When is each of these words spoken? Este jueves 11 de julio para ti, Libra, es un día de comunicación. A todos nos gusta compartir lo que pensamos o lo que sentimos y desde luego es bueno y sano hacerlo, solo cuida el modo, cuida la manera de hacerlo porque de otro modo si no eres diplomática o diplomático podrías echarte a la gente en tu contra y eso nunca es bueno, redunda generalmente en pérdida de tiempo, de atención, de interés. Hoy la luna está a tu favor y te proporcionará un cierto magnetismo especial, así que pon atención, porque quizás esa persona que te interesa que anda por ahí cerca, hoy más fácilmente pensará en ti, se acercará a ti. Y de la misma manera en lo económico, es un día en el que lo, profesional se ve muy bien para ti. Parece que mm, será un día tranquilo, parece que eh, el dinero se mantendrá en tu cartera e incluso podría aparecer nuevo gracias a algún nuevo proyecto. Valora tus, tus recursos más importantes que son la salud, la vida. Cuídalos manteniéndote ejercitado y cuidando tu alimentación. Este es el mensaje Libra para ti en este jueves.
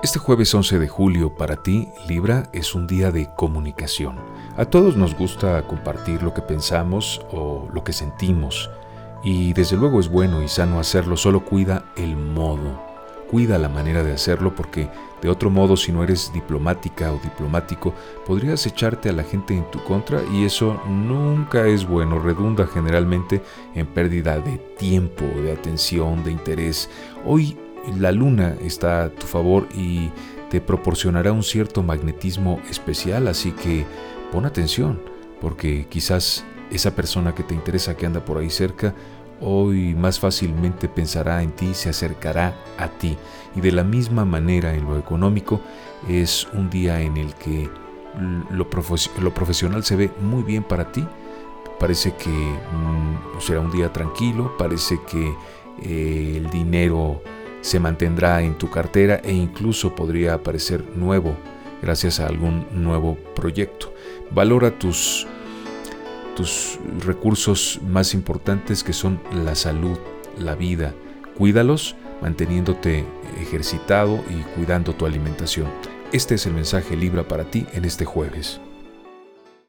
Este 0.00 0.20
jueves 0.20 0.54
11 0.54 0.78
de 0.78 0.86
julio 0.86 1.34
para 1.34 1.56
ti, 1.56 1.88
Libra, 2.06 2.48
es 2.52 2.76
un 2.76 2.86
día 2.86 3.10
de 3.10 3.28
comunicación. 3.34 4.14
A 4.56 4.64
todos 4.64 4.96
nos 4.96 5.16
gusta 5.16 5.66
compartir 5.66 6.22
lo 6.22 6.32
que 6.32 6.40
pensamos 6.40 7.20
o 7.32 7.68
lo 7.72 7.82
que 7.82 7.92
sentimos 7.92 8.70
y 9.24 9.54
desde 9.54 9.76
luego 9.76 9.98
es 9.98 10.08
bueno 10.08 10.40
y 10.40 10.46
sano 10.46 10.78
hacerlo, 10.78 11.16
solo 11.16 11.44
cuida 11.44 11.84
el 11.96 12.16
modo, 12.16 12.80
cuida 13.28 13.58
la 13.58 13.68
manera 13.68 14.04
de 14.04 14.12
hacerlo 14.12 14.54
porque 14.54 14.88
de 15.20 15.28
otro 15.28 15.50
modo 15.50 15.76
si 15.76 15.90
no 15.90 16.04
eres 16.04 16.32
diplomática 16.32 17.12
o 17.12 17.18
diplomático 17.18 17.92
podrías 18.24 18.64
echarte 18.66 19.08
a 19.08 19.12
la 19.12 19.24
gente 19.24 19.54
en 19.54 19.68
tu 19.68 19.82
contra 19.82 20.22
y 20.32 20.44
eso 20.44 20.80
nunca 20.86 21.66
es 21.66 21.84
bueno, 21.84 22.20
redunda 22.20 22.68
generalmente 22.68 23.42
en 23.74 23.88
pérdida 23.88 24.38
de 24.38 24.58
tiempo, 24.78 25.24
de 25.24 25.50
atención, 25.50 26.22
de 26.22 26.30
interés. 26.30 26.88
Hoy 27.26 27.58
la 27.98 28.12
luna 28.12 28.56
está 28.62 29.04
a 29.04 29.08
tu 29.10 29.26
favor 29.26 29.68
y 29.74 30.10
te 30.50 30.60
proporcionará 30.60 31.32
un 31.32 31.42
cierto 31.42 31.82
magnetismo 31.82 32.60
especial, 32.70 33.28
así 33.28 33.52
que 33.52 33.84
pon 34.32 34.46
atención, 34.46 35.00
porque 35.40 35.86
quizás 35.88 36.44
esa 36.70 36.94
persona 36.94 37.34
que 37.34 37.42
te 37.42 37.54
interesa 37.54 37.96
que 37.96 38.06
anda 38.06 38.24
por 38.24 38.38
ahí 38.38 38.50
cerca, 38.50 38.94
hoy 39.40 39.94
más 39.94 40.18
fácilmente 40.18 40.88
pensará 40.88 41.42
en 41.42 41.52
ti, 41.52 41.74
se 41.74 41.88
acercará 41.88 42.54
a 42.78 42.88
ti. 42.88 43.16
Y 43.54 43.60
de 43.60 43.72
la 43.72 43.84
misma 43.84 44.24
manera 44.24 44.74
en 44.74 44.84
lo 44.84 44.98
económico, 44.98 45.60
es 46.08 46.46
un 46.52 46.70
día 46.70 47.00
en 47.00 47.16
el 47.16 47.34
que 47.34 47.68
lo, 48.50 48.68
profesional 48.70 49.84
se 49.84 49.96
ve 49.96 50.10
muy 50.20 50.42
bien 50.42 50.62
para 50.62 50.92
ti. 50.92 51.04
Parece 51.78 52.14
que 52.14 52.30
mm, 52.30 53.40
será 53.40 53.60
un 53.60 53.70
día 53.70 53.92
tranquilo, 53.92 54.56
parece 54.58 55.00
que 55.08 55.34
eh, 55.82 56.34
el 56.36 56.50
dinero 56.50 57.22
se 57.60 57.80
mantendrá 57.80 58.42
en 58.42 58.56
tu 58.56 58.70
cartera 58.70 59.20
e 59.24 59.32
incluso 59.32 59.94
podría 59.94 60.34
aparecer 60.34 60.84
nuevo 60.96 61.36
gracias 61.82 62.20
a 62.20 62.26
algún 62.26 62.66
nuevo 62.72 63.16
proyecto. 63.34 63.92
Valora 64.30 64.78
tus, 64.78 65.26
tus 66.36 66.78
recursos 67.04 67.80
más 67.86 68.14
importantes 68.14 68.82
que 68.82 68.92
son 68.92 69.20
la 69.44 69.54
salud, 69.54 69.98
la 70.38 70.54
vida. 70.54 70.94
Cuídalos 71.36 71.96
manteniéndote 72.20 73.04
ejercitado 73.40 74.22
y 74.28 74.42
cuidando 74.56 74.94
tu 74.94 75.06
alimentación. 75.06 75.68
Este 76.12 76.34
es 76.34 76.46
el 76.46 76.54
mensaje 76.54 76.96
Libra 76.96 77.28
para 77.28 77.44
ti 77.44 77.66
en 77.74 77.84
este 77.84 78.04
jueves. 78.04 78.60